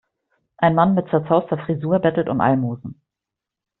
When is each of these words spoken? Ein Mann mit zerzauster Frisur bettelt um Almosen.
Ein 0.57 0.73
Mann 0.73 0.95
mit 0.95 1.09
zerzauster 1.11 1.59
Frisur 1.63 1.99
bettelt 1.99 2.27
um 2.27 2.41
Almosen. 2.41 2.99